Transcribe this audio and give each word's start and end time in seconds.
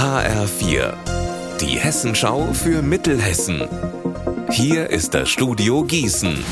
HR4, 0.00 0.94
die 1.60 1.78
Hessenschau 1.78 2.54
für 2.54 2.80
Mittelhessen. 2.80 3.68
Hier 4.50 4.88
ist 4.88 5.12
das 5.12 5.28
Studio 5.28 5.84
Gießen. 5.84 6.42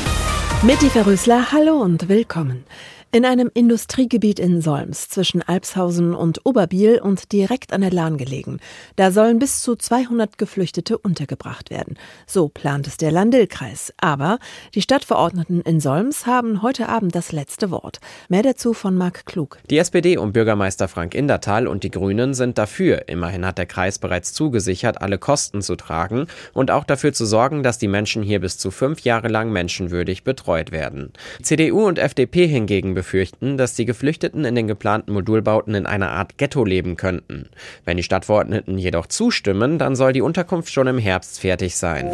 Mitty 0.60 0.90
Verrüßler, 0.90 1.50
hallo 1.50 1.80
und 1.80 2.10
willkommen. 2.10 2.66
In 3.10 3.24
einem 3.24 3.50
Industriegebiet 3.54 4.38
in 4.38 4.60
Solms 4.60 5.08
zwischen 5.08 5.40
Alpshausen 5.40 6.14
und 6.14 6.44
Oberbiel 6.44 7.00
und 7.00 7.32
direkt 7.32 7.72
an 7.72 7.80
der 7.80 7.90
Lahn 7.90 8.18
gelegen. 8.18 8.60
Da 8.96 9.12
sollen 9.12 9.38
bis 9.38 9.62
zu 9.62 9.76
200 9.76 10.36
Geflüchtete 10.36 10.98
untergebracht 10.98 11.70
werden. 11.70 11.96
So 12.26 12.50
plant 12.50 12.86
es 12.86 12.98
der 12.98 13.10
Landil-Kreis. 13.10 13.94
Aber 13.96 14.38
die 14.74 14.82
Stadtverordneten 14.82 15.62
in 15.62 15.80
Solms 15.80 16.26
haben 16.26 16.60
heute 16.60 16.90
Abend 16.90 17.14
das 17.14 17.32
letzte 17.32 17.70
Wort. 17.70 17.98
Mehr 18.28 18.42
dazu 18.42 18.74
von 18.74 18.94
Marc 18.94 19.24
Klug. 19.24 19.56
Die 19.70 19.78
SPD 19.78 20.18
um 20.18 20.34
Bürgermeister 20.34 20.86
Frank 20.86 21.14
Indertal 21.14 21.66
und 21.66 21.84
die 21.84 21.90
Grünen 21.90 22.34
sind 22.34 22.58
dafür. 22.58 23.08
Immerhin 23.08 23.46
hat 23.46 23.56
der 23.56 23.64
Kreis 23.64 23.98
bereits 23.98 24.34
zugesichert, 24.34 25.00
alle 25.00 25.16
Kosten 25.16 25.62
zu 25.62 25.76
tragen 25.76 26.26
und 26.52 26.70
auch 26.70 26.84
dafür 26.84 27.14
zu 27.14 27.24
sorgen, 27.24 27.62
dass 27.62 27.78
die 27.78 27.88
Menschen 27.88 28.22
hier 28.22 28.40
bis 28.40 28.58
zu 28.58 28.70
fünf 28.70 29.00
Jahre 29.00 29.28
lang 29.28 29.50
menschenwürdig 29.50 30.24
betreut 30.24 30.72
werden. 30.72 31.14
CDU 31.40 31.86
und 31.86 31.98
FDP 31.98 32.46
hingegen 32.46 32.97
befürchten, 32.98 33.56
dass 33.56 33.74
die 33.74 33.84
Geflüchteten 33.84 34.44
in 34.44 34.56
den 34.56 34.66
geplanten 34.66 35.12
Modulbauten 35.12 35.76
in 35.76 35.86
einer 35.86 36.10
Art 36.10 36.36
Ghetto 36.36 36.64
leben 36.64 36.96
könnten. 36.96 37.48
Wenn 37.84 37.96
die 37.96 38.02
Stadtverordneten 38.02 38.76
jedoch 38.76 39.06
zustimmen, 39.06 39.78
dann 39.78 39.94
soll 39.94 40.12
die 40.12 40.20
Unterkunft 40.20 40.72
schon 40.72 40.88
im 40.88 40.98
Herbst 40.98 41.38
fertig 41.38 41.76
sein. 41.76 42.10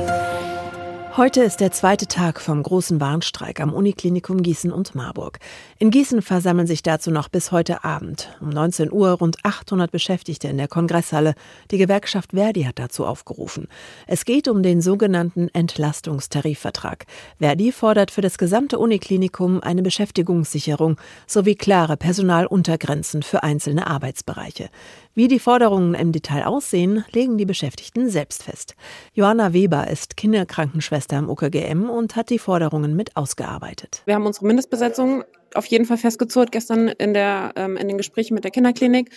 Heute 1.17 1.45
ist 1.45 1.61
der 1.61 1.71
zweite 1.71 2.09
Tag 2.09 2.41
vom 2.41 2.61
großen 2.61 3.01
Warnstreik 3.01 3.61
am 3.61 3.73
Uniklinikum 3.73 4.43
Gießen 4.43 4.73
und 4.73 4.97
Marburg. 4.97 5.39
In 5.79 5.93
Gießen 5.93 6.23
versammeln 6.23 6.67
sich 6.67 6.83
dazu 6.83 7.13
noch 7.13 7.29
bis 7.29 7.53
heute 7.53 7.85
Abend. 7.85 8.37
Um 8.41 8.49
19 8.49 8.91
Uhr 8.91 9.11
rund 9.11 9.37
800 9.45 9.93
Beschäftigte 9.93 10.49
in 10.49 10.57
der 10.57 10.67
Kongresshalle. 10.67 11.37
Die 11.71 11.79
Gewerkschaft 11.79 12.33
Verdi 12.33 12.65
hat 12.65 12.81
dazu 12.81 13.07
aufgerufen. 13.07 13.69
Es 14.09 14.25
geht 14.25 14.49
um 14.49 14.65
den 14.65 14.81
sogenannten 14.81 15.47
Entlastungstarifvertrag. 15.53 17.07
Verdi 17.39 17.71
fordert 17.71 18.11
für 18.11 18.21
das 18.21 18.37
gesamte 18.37 18.81
Uniklinikum 18.81 19.61
eine 19.61 19.83
Beschäftigungssicherung 19.83 20.97
sowie 21.29 21.55
klare 21.55 21.97
Personaluntergrenzen 21.97 23.23
für 23.23 23.45
einzelne 23.45 23.87
Arbeitsbereiche. 23.87 24.69
Wie 25.15 25.29
die 25.29 25.39
Forderungen 25.39 25.95
im 25.95 26.11
Detail 26.11 26.45
aussehen, 26.47 27.05
legen 27.13 27.39
die 27.39 27.47
Beschäftigten 27.47 28.11
selbst 28.11 28.43
fest. 28.43 28.75
Johanna 29.13 29.53
Weber 29.53 29.87
ist 29.87 30.17
Kinderkrankenschwester 30.17 31.04
am 31.13 31.29
UKGM 31.29 31.89
und 31.91 32.17
hat 32.17 32.31
die 32.31 32.39
Forderungen 32.39 32.97
mit 32.97 33.17
ausgearbeitet. 33.17 34.03
Wir 34.07 34.15
haben 34.15 34.27
unsere 34.27 34.47
Mindestbesetzung 34.47 35.25
auf 35.55 35.67
jeden 35.67 35.85
Fall 35.85 35.99
festgezurrt 35.99 36.53
gestern 36.53 36.89
in, 36.89 37.15
der, 37.15 37.53
ähm, 37.57 37.77
in 37.77 37.89
den 37.89 37.99
Gesprächen 37.99 38.35
mit 38.35 38.45
der 38.45 38.51
Kinderklinik. 38.51 39.11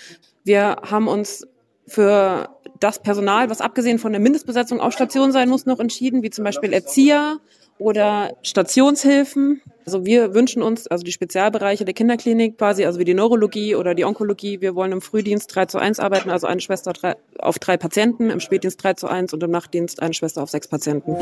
Wir 0.44 0.78
haben 0.84 1.08
uns 1.08 1.48
für 1.88 2.50
das 2.80 3.00
Personal, 3.00 3.50
was 3.50 3.62
abgesehen 3.62 3.98
von 3.98 4.12
der 4.12 4.22
Mindestbesetzung 4.22 4.80
auf 4.80 4.94
Station 4.94 5.32
sein 5.32 5.50
muss, 5.50 5.66
noch 5.66 5.80
entschieden, 5.80 6.22
wie 6.22 6.30
zum 6.30 6.44
Beispiel 6.44 6.74
Erzieher 6.74 7.40
oder 7.80 8.36
Stationshilfen. 8.42 9.62
Also 9.86 10.06
wir 10.06 10.34
wünschen 10.34 10.62
uns, 10.62 10.88
also 10.88 11.04
die 11.04 11.12
Spezialbereiche 11.12 11.86
der 11.86 11.94
Kinderklinik 11.94 12.58
quasi, 12.58 12.86
also 12.86 13.00
wie 13.00 13.06
die 13.06 13.14
Neurologie 13.14 13.76
oder 13.76 13.96
die 13.96 14.04
Onkologie, 14.04 14.60
wir 14.62 14.76
wollen 14.76 14.92
im 14.92 15.02
Frühdienst 15.02 15.56
3 15.56 15.68
zu 15.68 15.78
1 15.78 16.00
arbeiten, 16.00 16.30
also 16.30 16.46
eine 16.46 16.60
Schwester 16.60 16.92
auf 17.40 17.60
drei 17.60 17.78
Patienten, 17.78 18.30
im 18.30 18.40
Spätdienst 18.40 18.84
3 18.84 18.96
zu 18.96 19.08
1 19.08 19.34
und 19.34 19.42
im 19.44 19.52
Nachtdienst 19.52 20.02
eine 20.02 20.14
Schwester 20.14 20.44
auf 20.44 20.50
sechs 20.50 20.68
Patienten. 20.68 21.16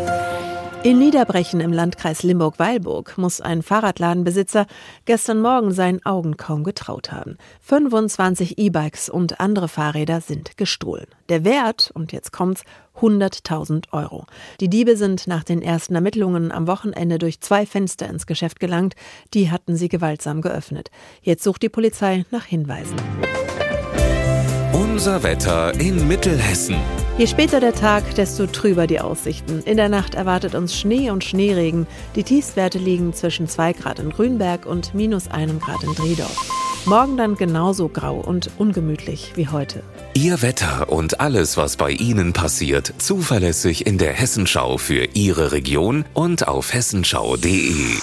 In 0.86 1.00
Niederbrechen 1.00 1.62
im 1.62 1.74
Landkreis 1.74 2.22
Limburg-Weilburg 2.22 3.18
muss 3.18 3.42
ein 3.42 3.64
Fahrradladenbesitzer 3.64 4.68
gestern 5.06 5.42
Morgen 5.42 5.72
seinen 5.72 6.06
Augen 6.06 6.38
kaum 6.38 6.64
getraut 6.64 7.12
haben. 7.12 7.40
25 7.62 8.60
E-Bikes 8.60 9.10
und 9.10 9.40
andere 9.40 9.68
Fahrräder 9.68 10.22
sind 10.22 10.58
gestohlen. 10.58 11.08
Der 11.28 11.44
Wert, 11.44 11.90
und 11.96 12.12
jetzt 12.12 12.32
kommt's, 12.32 12.62
100.000 13.00 13.86
Euro. 13.94 14.28
Die 14.60 14.70
Diebe 14.70 14.96
sind 14.96 15.26
nach 15.26 15.44
den 15.44 15.64
ersten 15.64 15.96
Ermittlungen 15.96 16.52
am 16.52 16.68
Wochenende 16.68 17.18
durch 17.18 17.42
zwei 17.42 17.66
Fenster 17.66 18.08
ins 18.08 18.28
Geschäft 18.28 18.60
gelangt. 18.60 18.94
Die 19.34 19.50
hatten 19.50 19.76
sie 19.76 19.90
gewaltsam 19.90 20.44
geöffnet. 20.44 20.92
Jetzt 21.24 21.44
sucht 21.44 21.64
die 21.64 21.70
Polizei 21.70 22.26
nach 22.30 22.46
Hinweisen. 22.46 22.98
Unser 24.72 25.24
Wetter 25.24 25.74
in 25.80 26.08
Mittelhessen. 26.08 26.76
Je 27.18 27.28
später 27.28 27.62
der 27.62 27.74
Tag, 27.74 28.16
desto 28.16 28.46
trüber 28.46 28.88
die 28.88 29.00
Aussichten. 29.00 29.64
In 29.64 29.78
der 29.78 29.88
Nacht 29.88 30.16
erwartet 30.16 30.54
uns 30.54 30.78
Schnee 30.78 31.12
und 31.12 31.24
Schneeregen. 31.24 31.88
Die 32.18 32.24
Tiefstwerte 32.24 32.78
liegen 32.78 33.14
zwischen 33.14 33.48
2 33.48 33.72
Grad 33.72 34.00
in 34.00 34.10
Grünberg 34.10 34.66
und 34.66 34.94
minus 34.94 35.30
1 35.30 35.62
Grad 35.64 35.82
in 35.84 35.96
Driedorf. 35.96 36.52
Morgen 36.84 37.16
dann 37.16 37.36
genauso 37.36 37.88
grau 37.88 38.18
und 38.18 38.50
ungemütlich 38.58 39.32
wie 39.36 39.48
heute. 39.48 39.82
Ihr 40.14 40.42
Wetter 40.42 40.92
und 40.92 41.22
alles, 41.22 41.56
was 41.56 41.78
bei 41.78 41.92
Ihnen 41.92 42.34
passiert, 42.34 42.94
zuverlässig 42.98 43.88
in 43.88 43.98
der 43.98 44.12
Hessenschau 44.12 44.78
für 44.78 45.08
Ihre 45.14 45.54
Region 45.54 46.04
und 46.14 46.50
auf 46.50 46.74
hessenschau.de. 46.74 47.96